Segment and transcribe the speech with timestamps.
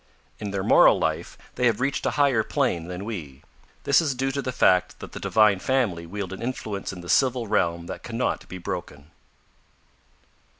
[0.39, 3.43] In their moral life they have reached a higher plane than we.
[3.83, 7.07] This is due to the fact that the Divine Family wield an influence in the
[7.07, 9.11] civil realm that cannot be broken.